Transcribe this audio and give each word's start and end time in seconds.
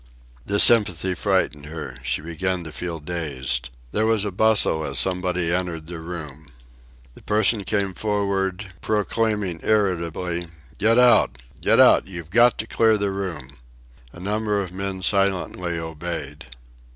This 0.47 0.63
sympathy 0.63 1.13
frightened 1.13 1.67
her. 1.67 1.99
She 2.01 2.23
began 2.23 2.63
to 2.63 2.71
feel 2.71 2.97
dazed. 2.97 3.69
There 3.91 4.07
was 4.07 4.25
a 4.25 4.31
bustle 4.31 4.83
as 4.83 4.97
somebody 4.97 5.53
entered 5.53 5.85
the 5.85 5.99
room. 5.99 6.47
The 7.13 7.21
person 7.21 7.63
came 7.63 7.93
forward, 7.93 8.71
proclaiming 8.81 9.59
irritably: 9.61 10.47
"Get 10.79 10.97
out! 10.97 11.37
Get 11.61 11.79
out! 11.79 12.07
You've 12.07 12.31
got 12.31 12.57
to 12.57 12.65
clear 12.65 12.97
the 12.97 13.11
room!" 13.11 13.57
A 14.11 14.19
number 14.19 14.59
of 14.59 14.71
men 14.71 15.03
silently 15.03 15.77
obeyed. 15.77 16.47